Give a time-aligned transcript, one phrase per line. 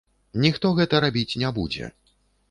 [0.43, 1.91] Ніхто гэта рабіць не будзе.